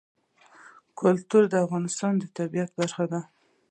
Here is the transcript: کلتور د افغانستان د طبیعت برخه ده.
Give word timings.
کلتور 0.99 1.43
د 1.49 1.55
افغانستان 1.65 2.13
د 2.19 2.23
طبیعت 2.37 2.69
برخه 2.79 3.05
ده. 3.11 3.21